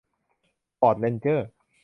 [0.77, 1.47] ฟอร์ดเรนเจอร์